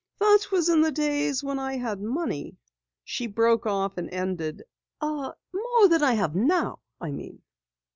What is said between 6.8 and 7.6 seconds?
I mean."